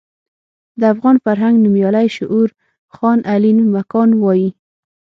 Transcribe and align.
د 0.79 0.81
افغان 0.93 1.15
فرهنګ 1.25 1.55
نومیالی 1.63 2.07
شعور 2.15 2.49
خان 2.95 3.19
علين 3.33 3.57
مکان 3.75 4.09
وايي. 4.23 4.49